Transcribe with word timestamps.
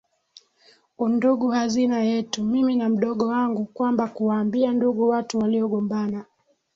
undugu 0.97 1.47
hazina 1.47 1.99
yetu 2.01 2.43
mimi 2.43 2.75
na 2.75 2.89
mdogo 2.89 3.27
wangu 3.27 3.65
Kwamba 3.65 4.07
kuwaambia 4.07 4.73
ndugu 4.73 5.07
watu 5.09 5.39
waliogombana 5.39 6.25